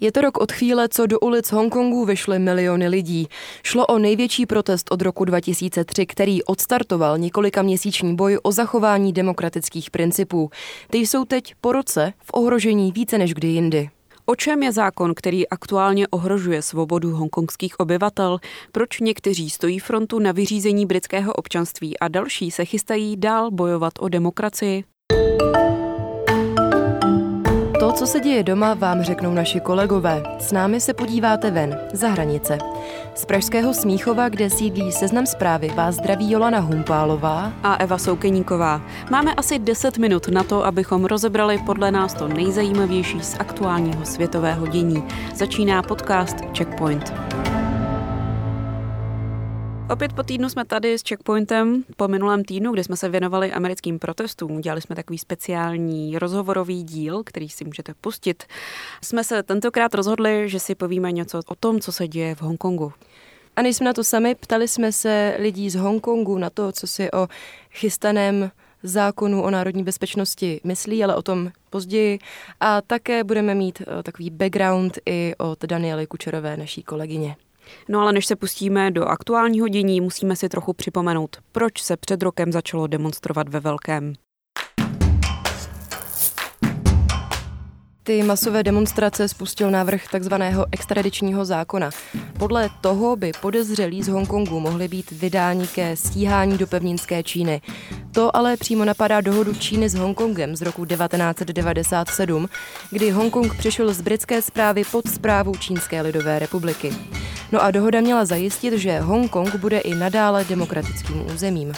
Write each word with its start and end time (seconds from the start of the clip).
Je 0.00 0.12
to 0.12 0.20
rok 0.20 0.40
od 0.40 0.52
chvíle, 0.52 0.88
co 0.88 1.06
do 1.06 1.20
ulic 1.20 1.52
Hongkongu 1.52 2.04
vyšly 2.04 2.38
miliony 2.38 2.88
lidí. 2.88 3.28
Šlo 3.62 3.86
o 3.86 3.98
největší 3.98 4.46
protest 4.46 4.92
od 4.92 5.02
roku 5.02 5.24
2003, 5.24 6.06
který 6.06 6.44
odstartoval 6.44 7.18
několika 7.18 7.62
měsíční 7.62 8.16
boj 8.16 8.38
o 8.42 8.52
zachování 8.52 9.12
demokratických 9.12 9.90
principů. 9.90 10.50
Ty 10.90 10.98
jsou 10.98 11.24
teď 11.24 11.54
po 11.60 11.72
roce 11.72 12.12
v 12.24 12.30
ohrožení 12.32 12.92
více 12.92 13.18
než 13.18 13.34
kdy 13.34 13.48
jindy. 13.48 13.90
O 14.26 14.36
čem 14.36 14.62
je 14.62 14.72
zákon, 14.72 15.14
který 15.14 15.48
aktuálně 15.48 16.08
ohrožuje 16.08 16.62
svobodu 16.62 17.10
hongkongských 17.10 17.80
obyvatel? 17.80 18.38
Proč 18.72 19.00
někteří 19.00 19.50
stojí 19.50 19.78
frontu 19.78 20.18
na 20.18 20.32
vyřízení 20.32 20.86
britského 20.86 21.32
občanství 21.32 21.98
a 21.98 22.08
další 22.08 22.50
se 22.50 22.64
chystají 22.64 23.16
dál 23.16 23.50
bojovat 23.50 23.92
o 23.98 24.08
demokracii? 24.08 24.84
To, 27.78 27.92
co 27.92 28.06
se 28.06 28.20
děje 28.20 28.42
doma, 28.42 28.74
vám 28.74 29.02
řeknou 29.02 29.34
naši 29.34 29.60
kolegové. 29.60 30.22
S 30.38 30.52
námi 30.52 30.80
se 30.80 30.94
podíváte 30.94 31.50
ven, 31.50 31.80
za 31.92 32.08
hranice. 32.08 32.58
Z 33.14 33.24
pražského 33.24 33.74
Smíchova, 33.74 34.28
kde 34.28 34.50
sídlí 34.50 34.92
seznam 34.92 35.26
zprávy, 35.26 35.68
vás 35.74 35.94
zdraví 35.94 36.30
Jolana 36.30 36.58
Humpálová 36.58 37.52
a 37.62 37.74
Eva 37.74 37.98
Soukeníková. 37.98 38.82
Máme 39.10 39.34
asi 39.34 39.58
10 39.58 39.98
minut 39.98 40.28
na 40.28 40.42
to, 40.42 40.64
abychom 40.64 41.04
rozebrali 41.04 41.58
podle 41.66 41.90
nás 41.90 42.14
to 42.14 42.28
nejzajímavější 42.28 43.20
z 43.20 43.36
aktuálního 43.38 44.04
světového 44.04 44.66
dění. 44.66 45.04
Začíná 45.34 45.82
podcast 45.82 46.36
Checkpoint. 46.56 47.12
Opět 49.90 50.12
po 50.12 50.22
týdnu 50.22 50.48
jsme 50.48 50.64
tady 50.64 50.98
s 50.98 51.02
Checkpointem. 51.08 51.84
Po 51.96 52.08
minulém 52.08 52.44
týdnu, 52.44 52.72
kdy 52.72 52.84
jsme 52.84 52.96
se 52.96 53.08
věnovali 53.08 53.52
americkým 53.52 53.98
protestům, 53.98 54.60
dělali 54.60 54.80
jsme 54.80 54.96
takový 54.96 55.18
speciální 55.18 56.18
rozhovorový 56.18 56.82
díl, 56.82 57.22
který 57.24 57.48
si 57.48 57.64
můžete 57.64 57.94
pustit. 58.00 58.44
Jsme 59.02 59.24
se 59.24 59.42
tentokrát 59.42 59.94
rozhodli, 59.94 60.48
že 60.48 60.60
si 60.60 60.74
povíme 60.74 61.12
něco 61.12 61.40
o 61.46 61.54
tom, 61.54 61.80
co 61.80 61.92
se 61.92 62.08
děje 62.08 62.34
v 62.34 62.42
Hongkongu. 62.42 62.92
A 63.56 63.62
nejsme 63.62 63.86
na 63.86 63.92
to 63.92 64.04
sami, 64.04 64.34
ptali 64.34 64.68
jsme 64.68 64.92
se 64.92 65.36
lidí 65.38 65.70
z 65.70 65.74
Hongkongu 65.74 66.38
na 66.38 66.50
to, 66.50 66.72
co 66.72 66.86
si 66.86 67.12
o 67.12 67.28
chystaném 67.70 68.50
zákonu 68.82 69.42
o 69.42 69.50
národní 69.50 69.84
bezpečnosti 69.84 70.60
myslí, 70.64 71.04
ale 71.04 71.16
o 71.16 71.22
tom 71.22 71.50
později. 71.70 72.18
A 72.60 72.82
také 72.82 73.24
budeme 73.24 73.54
mít 73.54 73.82
eh, 73.82 74.02
takový 74.02 74.30
background 74.30 74.98
i 75.06 75.34
od 75.38 75.64
Daniely 75.64 76.06
Kučerové, 76.06 76.56
naší 76.56 76.82
kolegyně. 76.82 77.36
No 77.88 78.00
ale 78.00 78.12
než 78.12 78.26
se 78.26 78.36
pustíme 78.36 78.90
do 78.90 79.04
aktuálního 79.04 79.68
dění, 79.68 80.00
musíme 80.00 80.36
si 80.36 80.48
trochu 80.48 80.72
připomenout, 80.72 81.36
proč 81.52 81.82
se 81.82 81.96
před 81.96 82.22
rokem 82.22 82.52
začalo 82.52 82.86
demonstrovat 82.86 83.48
ve 83.48 83.60
velkém. 83.60 84.14
Ty 88.08 88.22
masové 88.22 88.62
demonstrace 88.62 89.28
spustil 89.28 89.70
návrh 89.70 90.08
takzvaného 90.10 90.66
extradičního 90.72 91.44
zákona. 91.44 91.90
Podle 92.38 92.70
toho 92.80 93.16
by 93.16 93.32
podezřelí 93.40 94.02
z 94.02 94.08
Hongkongu 94.08 94.60
mohli 94.60 94.88
být 94.88 95.10
vydáni 95.10 95.66
ke 95.66 95.96
stíhání 95.96 96.58
do 96.58 96.66
pevninské 96.66 97.22
Číny. 97.22 97.60
To 98.12 98.36
ale 98.36 98.56
přímo 98.56 98.84
napadá 98.84 99.20
dohodu 99.20 99.54
Číny 99.54 99.88
s 99.88 99.94
Hongkongem 99.94 100.56
z 100.56 100.62
roku 100.62 100.84
1997, 100.84 102.48
kdy 102.90 103.10
Hongkong 103.10 103.56
přešel 103.56 103.94
z 103.94 104.00
britské 104.00 104.42
zprávy 104.42 104.82
pod 104.92 105.08
zprávu 105.08 105.54
Čínské 105.54 106.00
lidové 106.00 106.38
republiky. 106.38 106.92
No 107.52 107.62
a 107.62 107.70
dohoda 107.70 108.00
měla 108.00 108.24
zajistit, 108.24 108.78
že 108.78 109.00
Hongkong 109.00 109.56
bude 109.56 109.78
i 109.78 109.94
nadále 109.94 110.44
demokratickým 110.44 111.26
územím. 111.34 111.72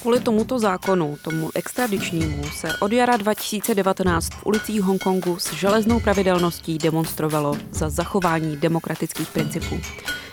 Kvůli 0.00 0.20
tomuto 0.20 0.58
zákonu, 0.58 1.16
tomu 1.22 1.50
extradičnímu, 1.54 2.42
se 2.56 2.76
od 2.76 2.92
jara 2.92 3.16
2019 3.16 4.30
v 4.30 4.46
ulicích 4.46 4.82
Hongkongu 4.82 5.38
s 5.38 5.52
železnou 5.52 6.00
pravidelností 6.00 6.78
demonstrovalo 6.78 7.56
za 7.70 7.90
zachování 7.90 8.56
demokratických 8.56 9.28
principů. 9.28 9.80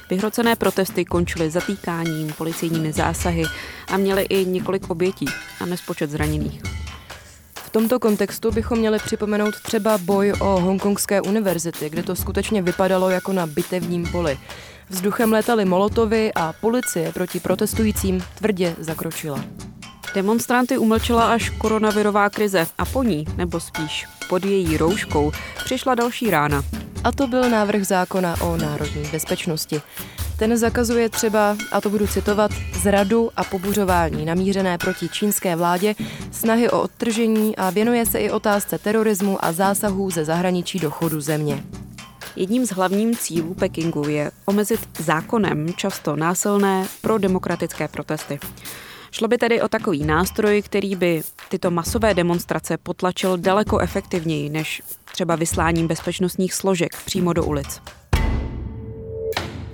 Vyhrocené 0.10 0.56
protesty 0.56 1.06
končily 1.06 1.50
zatýkáním, 1.50 2.34
policejními 2.34 2.94
zásahy 2.94 3.44
a 3.88 3.98
měly 3.98 4.24
i 4.24 4.46
několik 4.46 4.90
obětí 4.90 5.26
a 5.60 5.66
nespočet 5.66 6.10
zraněných. 6.10 6.62
V 7.56 7.70
tomto 7.70 8.00
kontextu 8.00 8.52
bychom 8.52 8.80
měli 8.80 9.00
připomenout 9.00 9.56
třeba 9.64 9.98
boj 9.98 10.34
o 10.40 10.60
Hongkongské 10.60 11.22
univerzity, 11.22 11.90
kde 11.90 12.04
to 12.04 12.16
skutečně 12.16 12.62
vypadalo 12.62 13.10
jako 13.10 13.34
na 13.34 13.48
bitevním 13.48 14.12
poli. 14.12 14.38
Vzduchem 14.90 15.32
létaly 15.32 15.66
molotovy 15.66 16.32
a 16.36 16.54
policie 16.54 17.12
proti 17.12 17.40
protestujícím 17.40 18.24
tvrdě 18.38 18.76
zakročila. 18.80 19.44
Demonstranty 20.16 20.78
umlčela 20.78 21.34
až 21.34 21.50
koronavirová 21.50 22.30
krize 22.30 22.68
a 22.78 22.86
po 22.86 23.04
ní, 23.04 23.26
nebo 23.38 23.60
spíš 23.60 24.08
pod 24.30 24.46
její 24.46 24.78
rouškou, 24.78 25.32
přišla 25.66 25.96
další 25.96 26.30
rána. 26.30 26.64
A 27.04 27.12
to 27.12 27.28
byl 27.28 27.50
návrh 27.50 27.84
zákona 27.84 28.42
o 28.42 28.58
národní 28.58 29.04
bezpečnosti. 29.12 29.82
Ten 30.40 30.58
zakazuje 30.58 31.10
třeba, 31.10 31.58
a 31.72 31.82
to 31.82 31.90
budu 31.90 32.08
citovat, 32.08 32.52
zradu 32.82 33.32
a 33.38 33.44
pobuřování 33.44 34.26
namířené 34.26 34.78
proti 34.78 35.10
čínské 35.10 35.56
vládě, 35.56 35.96
snahy 36.32 36.70
o 36.70 36.82
odtržení 36.82 37.56
a 37.56 37.70
věnuje 37.70 38.06
se 38.06 38.20
i 38.20 38.32
otázce 38.32 38.78
terorismu 38.78 39.46
a 39.46 39.52
zásahů 39.52 40.12
ze 40.12 40.26
zahraničí 40.26 40.80
do 40.80 40.92
chodu 40.92 41.22
země. 41.22 41.64
Jedním 42.36 42.66
z 42.66 42.70
hlavních 42.70 43.20
cílů 43.20 43.54
Pekingu 43.54 44.08
je 44.08 44.32
omezit 44.46 44.80
zákonem 45.00 45.74
často 45.74 46.16
násilné 46.16 46.88
pro 47.02 47.18
demokratické 47.18 47.88
protesty. 47.88 48.40
Šlo 49.12 49.28
by 49.28 49.38
tedy 49.38 49.62
o 49.62 49.68
takový 49.68 50.06
nástroj, 50.06 50.62
který 50.62 50.96
by 50.96 51.24
tyto 51.50 51.72
masové 51.72 52.14
demonstrace 52.14 52.78
potlačil 52.78 53.38
daleko 53.38 53.80
efektivněji 53.80 54.50
než 54.50 54.82
třeba 55.12 55.36
vysláním 55.36 55.88
bezpečnostních 55.88 56.54
složek 56.54 56.96
přímo 57.06 57.34
do 57.34 57.44
ulic. 57.44 57.82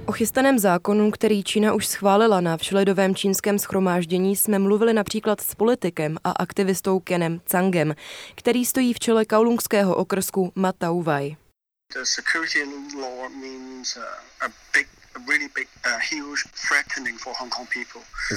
O 0.05 0.11
chystaném 0.11 0.59
zákonu, 0.59 1.11
který 1.11 1.43
Čína 1.43 1.73
už 1.73 1.87
schválila 1.87 2.41
na 2.41 2.57
všeledovém 2.57 3.15
čínském 3.15 3.59
schromáždění, 3.59 4.35
jsme 4.35 4.59
mluvili 4.59 4.93
například 4.93 5.41
s 5.41 5.55
politikem 5.55 6.17
a 6.23 6.31
aktivistou 6.31 6.99
Kenem 6.99 7.41
Cangem, 7.45 7.95
který 8.35 8.65
stojí 8.65 8.93
v 8.93 8.99
čele 8.99 9.25
kaulungského 9.25 9.95
okrsku 9.95 10.51
Matauvaj. 10.55 11.35
The 11.93 12.05
security 12.05 12.63
law 12.95 13.29
means 13.29 13.97
a 14.41 14.47
big 14.73 14.87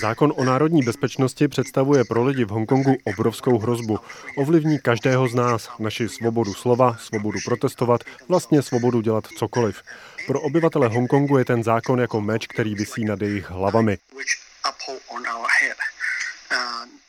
Zákon 0.00 0.32
o 0.36 0.44
národní 0.44 0.82
bezpečnosti 0.82 1.48
představuje 1.48 2.04
pro 2.04 2.24
lidi 2.24 2.44
v 2.44 2.48
Hongkongu 2.48 2.96
obrovskou 3.04 3.58
hrozbu. 3.58 3.98
Ovlivní 4.36 4.78
každého 4.78 5.28
z 5.28 5.34
nás, 5.34 5.70
naši 5.78 6.08
svobodu 6.08 6.54
slova, 6.54 6.96
svobodu 6.96 7.38
protestovat, 7.44 8.00
vlastně 8.28 8.62
svobodu 8.62 9.00
dělat 9.00 9.26
cokoliv. 9.26 9.82
Pro 10.26 10.40
obyvatele 10.40 10.88
Hongkongu 10.88 11.38
je 11.38 11.44
ten 11.44 11.62
zákon 11.62 12.00
jako 12.00 12.20
meč, 12.20 12.46
který 12.46 12.74
visí 12.74 13.04
nad 13.04 13.22
jejich 13.22 13.50
hlavami. 13.50 13.98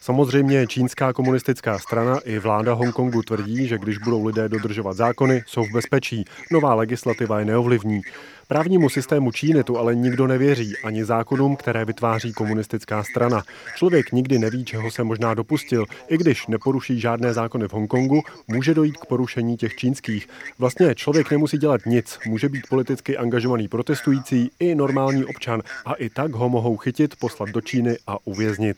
Samozřejmě 0.06 0.68
čínská 0.68 1.14
komunistická 1.14 1.80
strana 1.80 2.20
i 2.26 2.40
vláda 2.40 2.74
Hongkongu 2.74 3.22
tvrdí, 3.22 3.68
že 3.68 3.78
když 3.78 3.98
budou 3.98 4.26
lidé 4.26 4.50
dodržovat 4.50 4.94
zákony, 4.94 5.44
jsou 5.48 5.64
v 5.64 5.72
bezpečí. 5.74 6.26
Nová 6.52 6.74
legislativa 6.74 7.40
je 7.40 7.46
neovlivní. 7.46 8.02
Právnímu 8.48 8.90
systému 8.90 9.32
Číny 9.32 9.64
tu 9.64 9.78
ale 9.78 9.96
nikdo 9.96 10.28
nevěří, 10.28 10.74
ani 10.84 11.06
zákonům, 11.06 11.56
které 11.56 11.86
vytváří 11.86 12.34
komunistická 12.34 13.04
strana. 13.04 13.44
Člověk 13.76 14.12
nikdy 14.12 14.40
neví, 14.40 14.66
čeho 14.66 14.92
se 14.92 15.04
možná 15.04 15.34
dopustil. 15.34 15.86
I 16.08 16.18
když 16.18 16.48
neporuší 16.48 17.00
žádné 17.00 17.34
zákony 17.34 17.68
v 17.68 17.74
Hongkongu, 17.74 18.22
může 18.48 18.74
dojít 18.74 18.98
k 18.98 19.06
porušení 19.06 19.58
těch 19.58 19.76
čínských. 19.76 20.28
Vlastně 20.60 20.96
člověk 20.96 21.32
nemusí 21.32 21.58
dělat 21.58 21.82
nic, 21.86 22.20
může 22.26 22.50
být 22.50 22.68
politicky 22.70 23.18
angažovaný 23.18 23.68
protestující 23.68 24.52
i 24.60 24.76
normální 24.76 25.26
občan 25.26 25.62
a 25.86 25.94
i 25.94 26.10
tak 26.10 26.32
ho 26.32 26.50
mohou 26.50 26.78
chytit, 26.78 27.16
poslat 27.20 27.50
do 27.50 27.62
Číny 27.62 27.98
a 28.08 28.18
uvěznit. 28.26 28.78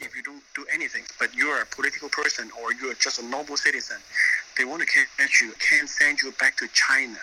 They 4.56 4.66
want 4.66 4.82
to 4.82 4.88
catch 4.88 5.42
you, 5.42 5.52
can't 5.70 5.90
send 5.90 6.18
you 6.24 6.34
back 6.40 6.56
to 6.60 6.66
China 6.74 7.20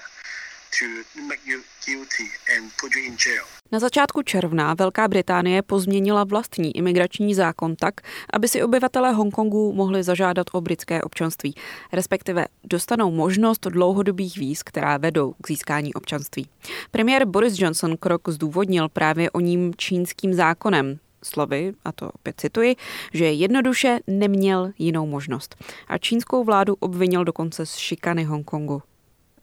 Na 3.72 3.78
začátku 3.78 4.22
června 4.22 4.74
Velká 4.74 5.08
Británie 5.08 5.62
pozměnila 5.62 6.24
vlastní 6.24 6.76
imigrační 6.76 7.34
zákon 7.34 7.76
tak, 7.76 7.94
aby 8.32 8.48
si 8.48 8.62
obyvatelé 8.62 9.12
Hongkongu 9.12 9.72
mohli 9.72 10.02
zažádat 10.02 10.46
o 10.52 10.60
britské 10.60 11.02
občanství, 11.02 11.54
respektive 11.92 12.46
dostanou 12.64 13.10
možnost 13.10 13.66
dlouhodobých 13.66 14.38
víz, 14.38 14.62
která 14.62 14.96
vedou 14.96 15.34
k 15.42 15.48
získání 15.48 15.94
občanství. 15.94 16.48
Premiér 16.90 17.24
Boris 17.26 17.58
Johnson 17.58 17.96
krok 17.96 18.28
zdůvodnil 18.28 18.88
právě 18.88 19.30
o 19.30 19.40
ním 19.40 19.74
čínským 19.76 20.34
zákonem, 20.34 20.98
slovy, 21.24 21.72
a 21.84 21.92
to 21.92 22.10
opět 22.10 22.40
cituji, 22.40 22.76
že 23.12 23.32
jednoduše 23.32 23.98
neměl 24.06 24.70
jinou 24.78 25.06
možnost. 25.06 25.56
A 25.88 25.98
čínskou 25.98 26.44
vládu 26.44 26.76
obvinil 26.80 27.24
dokonce 27.24 27.66
z 27.66 27.76
šikany 27.76 28.24
Hongkongu. 28.24 28.82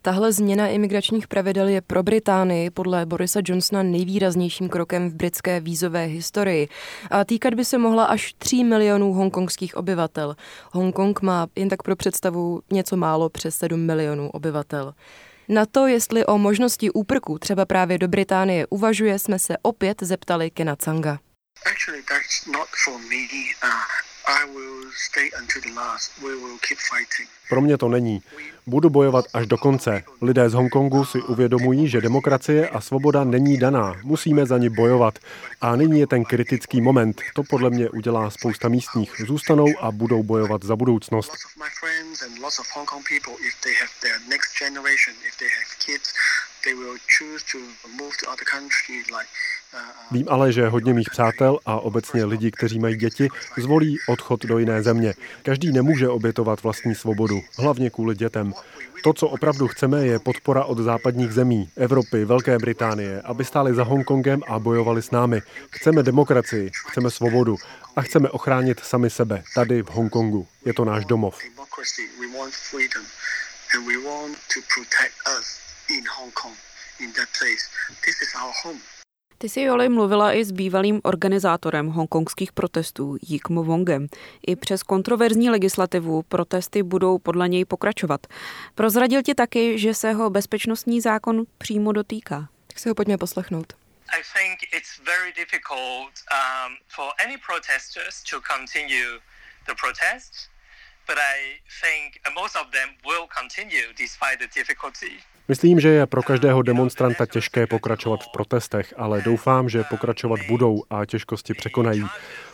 Tahle 0.04 0.31
změna 0.31 0.68
imigračních 0.68 1.28
pravidel 1.28 1.68
je 1.68 1.81
pro 1.81 2.04
Británii 2.04 2.69
podle 2.69 3.06
Borisa 3.06 3.39
Johnsona 3.45 3.83
nejvýraznějším 3.83 4.69
krokem 4.69 5.10
v 5.10 5.13
britské 5.13 5.60
vízové 5.60 6.06
historii 6.06 6.68
a 7.12 7.25
týkat 7.25 7.54
by 7.54 7.66
se 7.66 7.78
mohla 7.78 8.06
až 8.06 8.33
3 8.38 8.63
milionů 8.63 9.13
hongkongských 9.13 9.78
obyvatel. 9.78 10.36
Hongkong 10.72 11.22
má 11.22 11.48
jen 11.56 11.69
tak 11.69 11.83
pro 11.83 11.95
představu 11.95 12.62
něco 12.72 12.98
málo 12.98 13.30
přes 13.30 13.56
7 13.56 13.80
milionů 13.80 14.30
obyvatel. 14.30 14.94
Na 15.50 15.66
to, 15.66 15.88
jestli 15.88 16.25
o 16.25 16.38
možnosti 16.38 16.92
úprku 16.92 17.39
třeba 17.39 17.66
právě 17.66 17.98
do 17.98 18.07
Británie 18.07 18.68
uvažuje, 18.69 19.19
jsme 19.19 19.39
se 19.39 19.57
opět 19.62 19.98
zeptali 20.01 20.50
Kena 20.50 20.75
Tsanga. 20.75 21.19
Actually, 21.66 22.02
that's 22.10 22.48
not 22.48 22.68
for 22.84 22.98
me. 23.00 23.28
Uh, 23.62 23.69
I 24.28 24.46
will 24.46 24.92
stay 25.08 25.30
until 25.40 25.62
the 25.62 25.74
last. 25.74 26.12
We 26.22 26.36
will 26.36 26.58
keep 26.68 26.80
fighting. 26.80 27.30
Pro 27.50 27.62
mě 27.62 27.78
to 27.78 27.90
není. 27.90 28.24
Budu 28.66 28.90
bojovat 28.90 29.25
až 29.34 29.48
do 29.48 29.58
konce. 29.58 30.04
Lidé 30.22 30.50
z 30.50 30.54
Hongkongu 30.54 31.06
si 31.06 31.22
uvědomují, 31.22 31.90
že 31.90 32.02
demokracie 32.02 32.69
a 32.69 32.81
svoboda 32.81 33.24
není 33.24 33.58
daná. 33.58 33.96
Musíme 34.04 34.46
za 34.46 34.58
ní 34.58 34.69
bojovat. 34.69 35.19
A 35.62 35.75
nyní 35.75 36.00
je 36.00 36.08
ten 36.08 36.25
kritický 36.25 36.81
moment. 36.81 37.22
To 37.34 37.44
podle 37.44 37.69
mě 37.69 37.90
udělá 37.90 38.30
spousta 38.30 38.69
místních. 38.69 39.12
Zůstanou 39.28 39.68
a 39.81 39.92
budou 39.92 40.24
bojovat 40.24 40.64
za 40.64 40.75
budoucnost. 40.75 41.31
Vím 50.12 50.25
ale, 50.30 50.52
že 50.52 50.68
hodně 50.68 50.94
mých 50.94 51.10
přátel 51.10 51.60
a 51.66 51.80
obecně 51.80 52.25
lidi, 52.25 52.52
kteří 52.52 52.80
mají 52.80 52.96
děti, 52.96 53.30
zvolí 53.58 53.98
odchod 54.10 54.46
do 54.46 54.58
jiné 54.58 54.84
země. 54.84 55.13
Každý 55.44 55.72
nemůže 55.72 56.10
obětovat 56.10 56.63
vlastní 56.63 56.96
svobodu, 56.96 57.42
hlavně 57.58 57.90
kvůli 57.90 58.16
dětem. 58.16 58.54
To, 59.04 59.13
co 59.13 59.28
opravdu 59.28 59.68
chceme, 59.68 60.06
je 60.06 60.19
podpora 60.19 60.63
od 60.63 60.78
západních 60.78 61.31
zemí, 61.31 61.69
Evropy, 61.75 62.25
Velké 62.25 62.58
Británie, 62.58 63.22
aby 63.22 63.46
stáli 63.46 63.74
za 63.74 63.84
Hongkongem 63.84 64.42
a 64.48 64.60
bojovali 64.60 65.02
s 65.02 65.12
námi. 65.12 65.42
Chceme 65.72 66.04
demokracii, 66.04 66.72
chceme 66.88 67.12
svobodu 67.12 67.56
a 67.96 68.02
chceme 68.02 68.30
ochránit 68.30 68.80
sami 68.80 69.10
sebe, 69.10 69.44
tady 69.56 69.84
v 69.84 69.90
Hongkongu. 69.90 70.48
Je 70.66 70.74
to 70.74 70.86
náš 70.86 71.06
domov. 71.06 71.40
In 77.00 77.14
that 77.14 77.30
place. 77.40 77.64
This 78.06 78.22
is 78.22 78.36
our 78.36 78.54
home. 78.64 78.82
Ty 79.38 79.50
jsi, 79.50 79.62
Joli, 79.62 79.90
mluvila 79.90 80.34
i 80.34 80.46
s 80.46 80.52
bývalým 80.52 81.02
organizátorem 81.04 81.88
hongkongských 81.88 82.52
protestů 82.52 83.18
Yikmo 83.22 83.64
Wongem. 83.64 84.08
I 84.48 84.56
přes 84.56 84.84
kontroverzní 84.84 85.50
legislativu 85.50 86.24
protesty 86.24 86.84
budou 86.84 87.18
podle 87.18 87.50
něj 87.50 87.66
pokračovat. 87.66 88.28
Prozradil 88.76 89.22
ti 89.22 89.34
taky, 89.36 89.80
že 89.80 89.94
se 89.94 90.12
ho 90.12 90.30
bezpečnostní 90.30 91.02
zákon 91.02 91.44
přímo 91.58 91.92
dotýká. 91.92 92.50
Tak 92.68 92.80
si 92.80 92.90
ho 92.90 92.96
pojďme 92.96 93.18
poslechnout. 93.18 93.74
I 94.20 94.22
think 94.36 94.60
it's 94.74 95.00
very 95.06 95.32
difficult 95.32 96.12
um, 96.32 96.78
for 96.88 97.08
any 97.26 97.38
protesters 97.38 98.24
to 98.24 98.42
continue 98.54 99.20
the 99.66 99.76
protest, 99.76 100.32
but 101.08 101.18
I 101.18 101.62
think 101.82 102.20
most 102.36 102.56
of 102.56 102.68
them 102.72 102.90
will 103.06 103.28
continue 103.40 103.94
despite 103.98 104.38
the 104.40 104.50
difficulty. 104.56 105.24
Myslím, 105.51 105.80
že 105.80 105.89
je 105.89 106.06
pro 106.06 106.24
každého 106.24 106.62
demonstranta 106.62 107.25
těžké 107.25 107.68
pokračovat 107.68 108.24
v 108.24 108.31
protestech, 108.31 108.94
ale 108.98 109.21
doufám, 109.21 109.69
že 109.69 109.83
pokračovat 109.83 110.39
budou 110.48 110.83
a 110.89 111.06
těžkosti 111.06 111.53
překonají. 111.53 112.06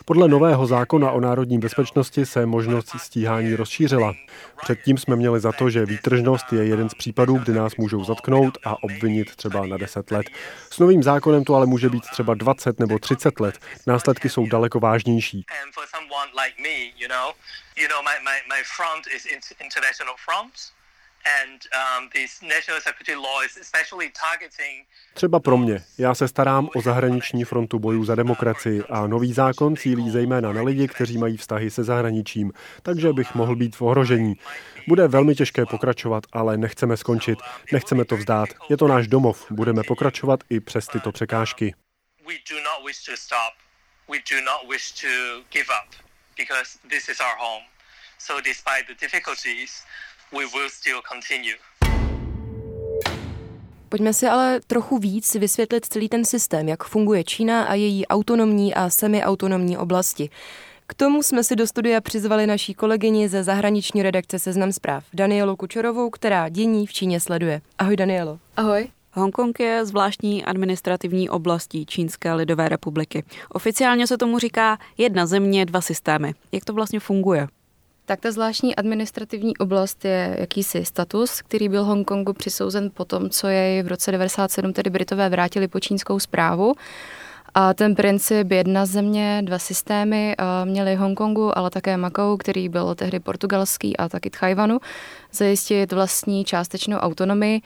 Podle 0.04 0.28
nového 0.28 0.66
zákona 0.66 1.10
o 1.10 1.20
národní 1.20 1.58
bezpečnosti 1.58 2.26
se 2.26 2.46
možnost 2.46 2.88
stíhání 2.96 3.54
rozšířila. 3.54 4.14
Předtím 4.62 4.98
jsme 4.98 5.16
měli 5.16 5.40
za 5.40 5.52
to, 5.52 5.70
že 5.70 5.86
výtržnost 5.86 6.52
je 6.52 6.64
jeden 6.64 6.88
z 6.88 6.94
případů, 6.94 7.38
kdy 7.38 7.52
nás 7.52 7.76
můžou 7.76 8.04
zatknout 8.04 8.58
a 8.64 8.82
obvinit 8.82 9.36
třeba 9.36 9.66
na 9.66 9.76
10 9.76 10.10
let. 10.10 10.26
S 10.70 10.78
novým 10.78 11.02
zákonem 11.02 11.44
to 11.44 11.54
ale 11.54 11.66
může 11.66 11.88
být 11.88 12.04
třeba 12.12 12.34
20 12.34 12.80
nebo 12.80 12.98
30 12.98 13.40
let. 13.40 13.58
Následky 13.86 14.28
jsou 14.28 14.46
daleko 14.46 14.80
vážnější. 14.80 15.46
Um, 15.64 15.72
Třeba 25.14 25.40
pro 25.40 25.56
mě. 25.56 25.84
Já 25.98 26.14
se 26.14 26.28
starám 26.28 26.68
o 26.74 26.80
zahraniční 26.82 27.44
frontu 27.44 27.78
bojů 27.78 28.04
za 28.04 28.14
demokracii 28.14 28.82
a 28.90 29.06
nový 29.06 29.32
zákon 29.32 29.76
cílí 29.76 30.10
zejména 30.10 30.52
na 30.52 30.62
lidi, 30.62 30.88
kteří 30.88 31.18
mají 31.18 31.36
vztahy 31.36 31.70
se 31.70 31.84
zahraničím, 31.84 32.52
takže 32.82 33.12
bych 33.12 33.34
mohl 33.34 33.56
být 33.56 33.76
v 33.76 33.82
ohrožení. 33.82 34.34
Bude 34.88 35.08
velmi 35.08 35.34
těžké 35.34 35.66
pokračovat, 35.66 36.24
ale 36.32 36.56
nechceme 36.56 36.96
skončit, 36.96 37.38
nechceme 37.72 38.04
to 38.04 38.16
vzdát. 38.16 38.48
Je 38.70 38.76
to 38.76 38.88
náš 38.88 39.06
domov, 39.06 39.46
budeme 39.50 39.82
pokračovat 39.82 40.40
i 40.50 40.60
přes 40.60 40.86
tyto 40.86 41.12
překážky. 41.12 41.74
So 48.18 48.40
despite 48.40 48.84
the 48.88 48.94
difficulties, 48.94 49.84
we 50.32 50.38
will 50.38 50.70
still 50.70 51.00
continue. 51.12 51.56
Pojďme 53.88 54.14
si 54.14 54.26
ale 54.26 54.60
trochu 54.66 54.98
víc 54.98 55.34
vysvětlit 55.34 55.86
celý 55.86 56.08
ten 56.08 56.24
systém, 56.24 56.68
jak 56.68 56.84
funguje 56.84 57.24
Čína 57.24 57.64
a 57.64 57.74
její 57.74 58.06
autonomní 58.06 58.74
a 58.74 58.90
semiautonomní 58.90 59.78
oblasti. 59.78 60.30
K 60.86 60.94
tomu 60.94 61.22
jsme 61.22 61.44
si 61.44 61.56
do 61.56 61.66
studia 61.66 62.00
přizvali 62.00 62.46
naší 62.46 62.74
kolegyni 62.74 63.28
ze 63.28 63.44
zahraniční 63.44 64.02
redakce 64.02 64.38
Seznam 64.38 64.72
zpráv, 64.72 65.04
Danielu 65.12 65.56
Kučerovou, 65.56 66.10
která 66.10 66.48
dění 66.48 66.86
v 66.86 66.92
Číně 66.92 67.20
sleduje. 67.20 67.60
Ahoj 67.78 67.96
Danielo. 67.96 68.38
Ahoj. 68.56 68.88
Hongkong 69.12 69.60
je 69.60 69.84
zvláštní 69.84 70.44
administrativní 70.44 71.30
oblastí 71.30 71.86
Čínské 71.86 72.34
lidové 72.34 72.68
republiky. 72.68 73.24
Oficiálně 73.48 74.06
se 74.06 74.18
tomu 74.18 74.38
říká 74.38 74.78
jedna 74.98 75.26
země, 75.26 75.66
dva 75.66 75.80
systémy. 75.80 76.34
Jak 76.52 76.64
to 76.64 76.72
vlastně 76.72 77.00
funguje? 77.00 77.48
Tak 78.08 78.20
ta 78.20 78.32
zvláštní 78.32 78.76
administrativní 78.76 79.56
oblast 79.56 80.04
je 80.04 80.36
jakýsi 80.38 80.84
status, 80.84 81.42
který 81.42 81.68
byl 81.68 81.84
Hongkongu 81.84 82.32
přisouzen 82.32 82.90
po 82.94 83.04
tom, 83.04 83.30
co 83.30 83.48
jej 83.48 83.82
v 83.82 83.88
roce 83.88 84.10
97 84.10 84.72
tedy 84.72 84.90
Britové 84.90 85.28
vrátili 85.28 85.68
po 85.68 85.80
čínskou 85.80 86.18
zprávu. 86.18 86.74
A 87.54 87.74
ten 87.74 87.94
princip 87.94 88.50
jedna 88.50 88.86
země, 88.86 89.42
dva 89.44 89.58
systémy 89.58 90.36
měli 90.64 90.94
Hongkongu, 90.94 91.58
ale 91.58 91.70
také 91.70 91.96
Macau, 91.96 92.36
který 92.36 92.68
byl 92.68 92.94
tehdy 92.94 93.20
portugalský 93.20 93.96
a 93.96 94.08
taky 94.08 94.30
Tchajvanu, 94.30 94.78
zajistit 95.32 95.92
vlastní 95.92 96.44
částečnou 96.44 96.96
autonomii 96.96 97.60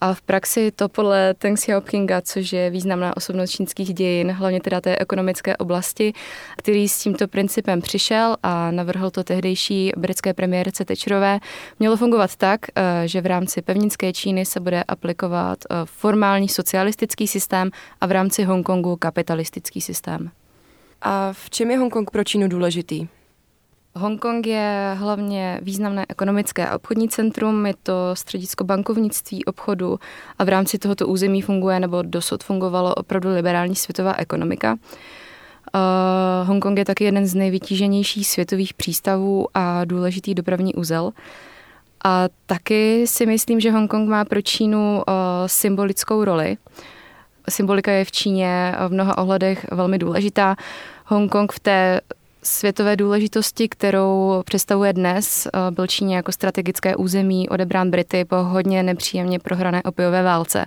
a 0.00 0.14
v 0.14 0.22
praxi 0.22 0.70
to 0.70 0.88
podle 0.88 1.34
Teng 1.34 1.58
Xiaopinga, 1.58 2.20
což 2.20 2.52
je 2.52 2.70
významná 2.70 3.16
osobnost 3.16 3.50
čínských 3.50 3.94
dějin, 3.94 4.30
hlavně 4.30 4.60
teda 4.60 4.80
té 4.80 4.98
ekonomické 4.98 5.56
oblasti, 5.56 6.12
který 6.56 6.88
s 6.88 6.98
tímto 6.98 7.28
principem 7.28 7.82
přišel 7.82 8.36
a 8.42 8.70
navrhl 8.70 9.10
to 9.10 9.24
tehdejší 9.24 9.92
britské 9.96 10.34
premiérce 10.34 10.84
Tečerové, 10.84 11.40
mělo 11.78 11.96
fungovat 11.96 12.36
tak, 12.36 12.60
eh, 12.74 13.08
že 13.08 13.20
v 13.20 13.26
rámci 13.26 13.62
pevninské 13.62 14.12
Číny 14.12 14.46
se 14.46 14.60
bude 14.60 14.82
aplikovat 14.82 15.58
eh, 15.70 15.74
formální 15.84 16.48
socialistický 16.48 17.28
systém 17.28 17.70
a 18.00 18.06
v 18.06 18.12
rámci 18.12 18.44
Hongkongu 18.44 18.96
kapitalistický 18.96 19.80
systém. 19.80 20.30
A 21.02 21.32
v 21.32 21.50
čem 21.50 21.70
je 21.70 21.78
Hongkong 21.78 22.10
pro 22.10 22.24
Čínu 22.24 22.48
důležitý? 22.48 23.08
Hongkong 23.96 24.46
je 24.46 24.94
hlavně 24.98 25.60
významné 25.62 26.06
ekonomické 26.08 26.66
a 26.66 26.76
obchodní 26.76 27.08
centrum, 27.08 27.66
je 27.66 27.74
to 27.82 27.92
středisko 28.14 28.64
bankovnictví, 28.64 29.44
obchodu 29.44 29.98
a 30.38 30.44
v 30.44 30.48
rámci 30.48 30.78
tohoto 30.78 31.06
území 31.06 31.42
funguje 31.42 31.80
nebo 31.80 32.02
dosud 32.02 32.44
fungovalo 32.44 32.94
opravdu 32.94 33.34
liberální 33.34 33.76
světová 33.76 34.14
ekonomika. 34.18 34.72
Uh, 35.74 36.48
Hongkong 36.48 36.78
je 36.78 36.84
taky 36.84 37.04
jeden 37.04 37.26
z 37.26 37.34
nejvytíženějších 37.34 38.28
světových 38.28 38.74
přístavů 38.74 39.46
a 39.54 39.84
důležitý 39.84 40.34
dopravní 40.34 40.74
úzel. 40.74 41.12
A 42.04 42.28
taky 42.46 43.06
si 43.06 43.26
myslím, 43.26 43.60
že 43.60 43.70
Hongkong 43.70 44.08
má 44.08 44.24
pro 44.24 44.42
Čínu 44.42 44.94
uh, 44.96 45.02
symbolickou 45.46 46.24
roli. 46.24 46.56
Symbolika 47.48 47.92
je 47.92 48.04
v 48.04 48.12
Číně 48.12 48.74
v 48.88 48.92
mnoha 48.92 49.18
ohledech 49.18 49.66
velmi 49.72 49.98
důležitá. 49.98 50.56
Hongkong 51.06 51.52
v 51.52 51.60
té 51.60 52.00
světové 52.44 52.96
důležitosti, 52.96 53.68
kterou 53.68 54.42
představuje 54.46 54.92
dnes, 54.92 55.46
eh, 55.46 55.70
byl 55.70 55.86
Číně 55.86 56.16
jako 56.16 56.32
strategické 56.32 56.96
území 56.96 57.48
odebrán 57.48 57.90
Brity 57.90 58.24
po 58.24 58.36
hodně 58.36 58.82
nepříjemně 58.82 59.38
prohrané 59.38 59.82
opiové 59.82 60.22
válce. 60.22 60.66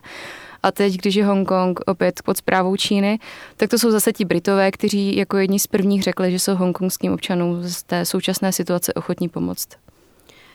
A 0.63 0.71
teď, 0.71 0.97
když 0.97 1.15
je 1.15 1.25
Hongkong 1.25 1.79
opět 1.85 2.21
pod 2.25 2.37
zprávou 2.37 2.75
Číny, 2.75 3.19
tak 3.57 3.69
to 3.69 3.77
jsou 3.77 3.91
zase 3.91 4.13
ti 4.13 4.25
Britové, 4.25 4.71
kteří 4.71 5.17
jako 5.17 5.37
jedni 5.37 5.59
z 5.59 5.67
prvních 5.67 6.03
řekli, 6.03 6.31
že 6.31 6.39
jsou 6.39 6.55
hongkongským 6.55 7.13
občanům 7.13 7.63
z 7.63 7.83
té 7.83 8.05
současné 8.05 8.51
situace 8.51 8.93
ochotní 8.93 9.29
pomoct. 9.29 9.67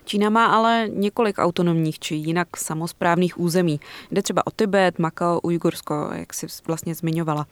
Čína 0.05 0.31
má 0.31 0.47
ale 0.47 0.89
několik 0.93 1.39
autonomních 1.39 1.99
či 1.99 2.15
jinak 2.15 2.57
samozprávných 2.57 3.41
území. 3.41 3.81
Jde 4.11 4.23
třeba 4.23 4.47
o 4.47 4.51
Tibet, 4.51 4.99
Makao, 4.99 5.41
Ujgursko, 5.41 6.11
jak 6.13 6.35
si 6.35 6.47
vlastně 6.67 6.95
zmiňovala. 6.95 7.47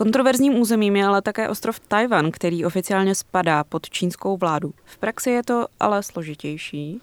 Kontroverzním 0.00 0.58
územím 0.58 0.96
je 0.96 1.06
ale 1.06 1.22
také 1.22 1.48
ostrov 1.48 1.80
Tajvan, 1.80 2.30
který 2.30 2.64
oficiálně 2.64 3.14
spadá 3.14 3.64
pod 3.64 3.90
čínskou 3.90 4.36
vládu. 4.36 4.72
V 4.84 4.98
praxi 4.98 5.30
je 5.30 5.42
to 5.42 5.66
ale 5.80 6.02
složitější. 6.02 7.00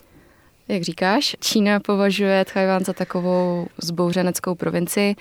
Jak 0.67 0.83
říkáš, 0.83 1.35
Čína 1.39 1.79
považuje 1.79 2.45
Tchajvan 2.45 2.85
za 2.85 2.93
takovou 2.93 3.67
zbouřeneckou 3.77 4.55
provinci. 4.55 5.15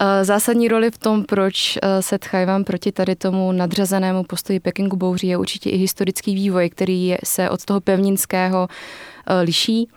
Eh, 0.00 0.24
zásadní 0.24 0.68
roli 0.68 0.90
v 0.90 0.98
tom, 0.98 1.24
proč 1.24 1.78
eh, 1.82 2.02
se 2.02 2.18
Tchajvan 2.18 2.64
proti 2.64 2.92
tady 2.92 3.16
tomu 3.16 3.52
nadřazenému 3.52 4.24
postoji 4.24 4.60
Pekingu 4.60 4.96
bouří, 4.96 5.26
je 5.26 5.36
určitě 5.36 5.70
i 5.70 5.76
historický 5.76 6.34
vývoj, 6.34 6.70
který 6.70 7.14
se 7.24 7.50
od 7.50 7.64
toho 7.64 7.80
pevninského 7.80 8.68
eh, 9.26 9.40
liší. 9.40 9.88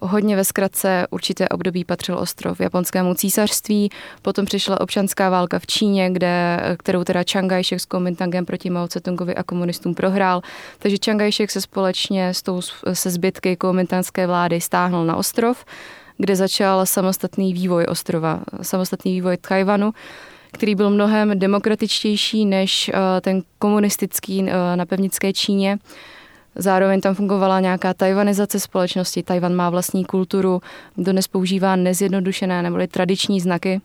Hodně 0.00 0.36
ve 0.36 0.44
zkratce 0.44 1.06
určité 1.10 1.48
období 1.48 1.84
patřil 1.84 2.18
ostrov 2.18 2.60
japonskému 2.60 3.14
císařství, 3.14 3.90
potom 4.22 4.44
přišla 4.44 4.80
občanská 4.80 5.30
válka 5.30 5.58
v 5.58 5.66
Číně, 5.66 6.10
kde, 6.10 6.60
kterou 6.78 7.04
teda 7.04 7.24
Chiang 7.30 7.52
Kai-shek 7.52 7.78
s 7.78 7.84
Kuomintangem 7.84 8.46
proti 8.46 8.70
Mao 8.70 8.86
Tse-tungovi 8.86 9.34
a 9.34 9.42
komunistům 9.42 9.94
prohrál. 9.94 10.42
Takže 10.78 10.96
Chiang 11.04 11.22
Kai-shek 11.22 11.48
se 11.48 11.60
společně 11.60 12.28
s 12.28 12.42
tou, 12.42 12.60
se 12.92 13.10
zbytky 13.10 13.56
kuomintangské 13.56 14.26
vlády 14.26 14.60
stáhnul 14.60 15.04
na 15.04 15.16
ostrov, 15.16 15.64
kde 16.18 16.36
začal 16.36 16.86
samostatný 16.86 17.54
vývoj 17.54 17.84
ostrova, 17.88 18.40
samostatný 18.62 19.12
vývoj 19.12 19.36
Tajvanu 19.36 19.92
který 20.52 20.74
byl 20.74 20.90
mnohem 20.90 21.38
demokratičtější 21.38 22.46
než 22.46 22.88
eh, 22.88 23.20
ten 23.20 23.42
komunistický 23.58 24.46
eh, 24.48 24.76
na 24.76 24.86
pevnické 24.86 25.32
Číně. 25.32 25.78
Zároveň 26.58 27.00
tam 27.00 27.14
fungovala 27.14 27.60
nějaká 27.60 27.94
tajvanizace 27.94 28.60
společnosti. 28.60 29.22
Tajvan 29.22 29.54
má 29.54 29.70
vlastní 29.70 30.04
kulturu, 30.04 30.60
dnes 30.96 31.28
používá 31.28 31.76
nezjednodušené 31.76 32.62
nebo 32.62 32.78
tradiční 32.90 33.40
znaky. 33.40 33.80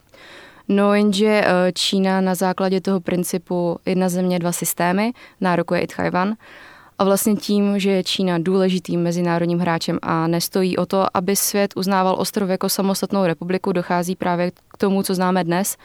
No 0.68 0.94
jenže 0.94 1.42
eh, 1.46 1.72
Čína 1.72 2.22
na 2.22 2.36
základě 2.36 2.82
toho 2.82 3.00
principu 3.00 3.80
jedna 3.86 4.10
země, 4.10 4.40
dva 4.40 4.52
systémy 4.52 5.12
nárokuje 5.42 5.82
i 5.82 5.88
Tajvan. 5.88 6.34
A 7.00 7.04
vlastně 7.04 7.36
tím, 7.36 7.80
že 7.80 7.92
je 7.92 8.04
Čína 8.04 8.38
důležitým 8.38 9.02
mezinárodním 9.02 9.60
hráčem 9.60 10.00
a 10.02 10.28
nestojí 10.28 10.78
o 10.78 10.86
to, 10.86 11.18
aby 11.18 11.36
svět 11.36 11.74
uznával 11.76 12.16
ostrov 12.20 12.50
jako 12.50 12.70
samostatnou 12.70 13.26
republiku, 13.26 13.72
dochází 13.72 14.16
právě 14.16 14.52
k 14.52 14.78
tomu, 14.78 15.04
co 15.04 15.16
známe 15.16 15.44
dnes. 15.44 15.78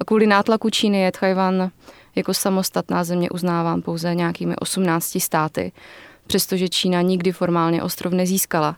A 0.00 0.04
kvůli 0.04 0.26
nátlaku 0.26 0.70
Číny 0.70 1.00
je 1.00 1.12
Tajvan 1.12 1.70
jako 2.16 2.34
samostatná 2.34 3.04
země 3.04 3.30
uznáván 3.30 3.82
pouze 3.82 4.14
nějakými 4.14 4.56
18 4.56 5.18
státy 5.20 5.72
přestože 6.30 6.68
Čína 6.68 7.02
nikdy 7.02 7.32
formálně 7.32 7.82
ostrov 7.82 8.12
nezískala. 8.12 8.76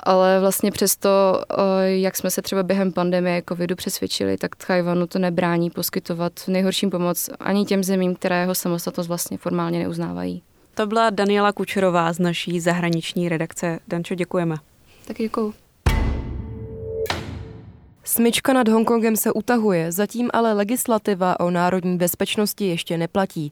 Ale 0.00 0.40
vlastně 0.40 0.70
přesto, 0.70 1.08
eh, 1.50 1.90
jak 1.90 2.16
jsme 2.16 2.30
se 2.30 2.42
třeba 2.42 2.62
během 2.62 2.92
pandemie 2.92 3.42
covidu 3.48 3.76
přesvědčili, 3.76 4.36
tak 4.36 4.56
Tchajvanu 4.56 5.06
to 5.06 5.18
nebrání 5.18 5.70
poskytovat 5.70 6.32
v 6.40 6.48
nejhorším 6.48 6.90
pomoc 6.90 7.30
ani 7.40 7.64
těm 7.64 7.84
zemím, 7.84 8.14
které 8.14 8.40
jeho 8.40 8.54
samostatnost 8.54 9.08
vlastně 9.08 9.38
formálně 9.38 9.78
neuznávají. 9.78 10.42
To 10.74 10.86
byla 10.86 11.10
Daniela 11.10 11.52
Kučerová 11.52 12.12
z 12.12 12.18
naší 12.18 12.60
zahraniční 12.60 13.28
redakce. 13.28 13.78
Dančo, 13.88 14.14
děkujeme. 14.14 14.56
Tak 15.06 15.16
děkuju. 15.16 15.54
Smyčka 18.06 18.52
nad 18.52 18.68
Hongkongem 18.68 19.16
se 19.16 19.32
utahuje, 19.32 19.92
zatím 19.92 20.30
ale 20.32 20.52
legislativa 20.52 21.40
o 21.40 21.50
národní 21.50 21.96
bezpečnosti 21.96 22.66
ještě 22.66 22.98
neplatí. 22.98 23.50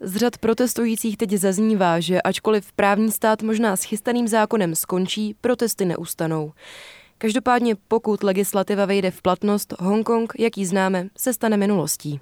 Z 0.00 0.16
řad 0.16 0.38
protestujících 0.38 1.16
teď 1.16 1.30
zaznívá, 1.30 2.00
že 2.00 2.22
ačkoliv 2.22 2.72
právní 2.72 3.12
stát 3.12 3.42
možná 3.42 3.76
s 3.76 3.84
chystaným 3.84 4.28
zákonem 4.28 4.74
skončí, 4.74 5.34
protesty 5.40 5.84
neustanou. 5.84 6.52
Každopádně 7.18 7.76
pokud 7.88 8.22
legislativa 8.22 8.84
vejde 8.84 9.10
v 9.10 9.22
platnost, 9.22 9.74
Hongkong, 9.78 10.32
jaký 10.38 10.66
známe, 10.66 11.08
se 11.18 11.32
stane 11.32 11.56
minulostí. 11.56 12.20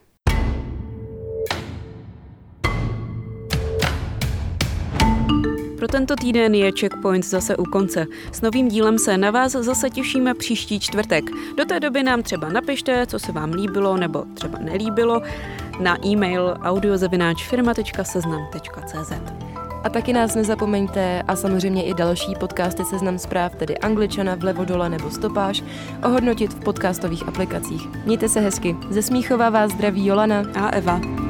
Pro 5.84 5.92
tento 5.92 6.16
týden 6.16 6.54
je 6.54 6.72
Checkpoint 6.80 7.24
zase 7.24 7.56
u 7.56 7.64
konce. 7.64 8.06
S 8.32 8.40
novým 8.40 8.68
dílem 8.68 8.98
se 8.98 9.18
na 9.18 9.30
vás 9.30 9.52
zase 9.52 9.90
těšíme 9.90 10.34
příští 10.34 10.80
čtvrtek. 10.80 11.24
Do 11.56 11.64
té 11.64 11.80
doby 11.80 12.02
nám 12.02 12.22
třeba 12.22 12.48
napište, 12.48 13.06
co 13.06 13.18
se 13.18 13.32
vám 13.32 13.52
líbilo 13.52 13.96
nebo 13.96 14.24
třeba 14.34 14.58
nelíbilo 14.58 15.22
na 15.80 16.06
e-mail 16.06 16.56
audiozavináčfirma.seznam.cz 16.62 19.12
a 19.84 19.88
taky 19.88 20.12
nás 20.12 20.34
nezapomeňte 20.34 21.22
a 21.28 21.36
samozřejmě 21.36 21.84
i 21.84 21.94
další 21.94 22.34
podcasty 22.40 22.84
Seznam 22.84 23.18
zpráv, 23.18 23.54
tedy 23.54 23.78
Angličana, 23.78 24.34
Vlevo 24.34 24.64
dole 24.64 24.88
nebo 24.88 25.10
Stopáž, 25.10 25.64
ohodnotit 26.04 26.52
v 26.52 26.60
podcastových 26.60 27.28
aplikacích. 27.28 27.88
Mějte 28.04 28.28
se 28.28 28.40
hezky. 28.40 28.76
Ze 28.90 29.02
Smíchova 29.02 29.50
vás 29.50 29.72
zdraví 29.72 30.06
Jolana 30.06 30.42
a 30.54 30.68
Eva. 30.68 31.23